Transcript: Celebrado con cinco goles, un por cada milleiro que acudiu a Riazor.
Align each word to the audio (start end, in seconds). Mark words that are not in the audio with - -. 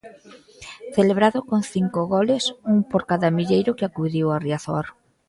Celebrado 0.95 1.39
con 1.49 1.61
cinco 1.73 2.01
goles, 2.13 2.43
un 2.73 2.77
por 2.91 3.01
cada 3.11 3.29
milleiro 3.37 3.75
que 3.77 3.85
acudiu 3.87 4.25
a 4.29 4.39
Riazor. 4.45 4.85